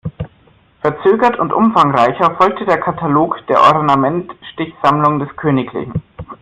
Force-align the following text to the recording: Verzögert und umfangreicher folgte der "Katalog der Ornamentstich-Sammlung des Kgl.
Verzögert 0.79 1.37
und 1.37 1.53
umfangreicher 1.53 2.35
folgte 2.35 2.65
der 2.65 2.79
"Katalog 2.79 3.37
der 3.45 3.61
Ornamentstich-Sammlung 3.61 5.19
des 5.19 5.29
Kgl. 5.37 5.93